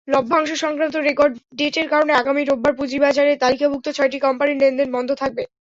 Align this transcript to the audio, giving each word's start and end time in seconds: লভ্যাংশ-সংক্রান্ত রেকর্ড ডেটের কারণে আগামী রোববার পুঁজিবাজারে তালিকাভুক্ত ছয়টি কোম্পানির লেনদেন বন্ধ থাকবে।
লভ্যাংশ-সংক্রান্ত 0.07 0.95
রেকর্ড 0.99 1.33
ডেটের 1.57 1.87
কারণে 1.93 2.13
আগামী 2.15 2.41
রোববার 2.43 2.73
পুঁজিবাজারে 2.79 3.33
তালিকাভুক্ত 3.43 3.87
ছয়টি 3.97 4.17
কোম্পানির 4.19 4.59
লেনদেন 4.61 4.89
বন্ধ 4.95 5.09
থাকবে। 5.21 5.43